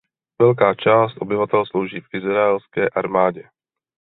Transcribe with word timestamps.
Velká 0.41 0.73
část 0.75 1.21
obyvatel 1.21 1.65
slouží 1.65 1.99
v 1.99 2.13
izraelské 2.15 2.89
armádě. 2.89 3.49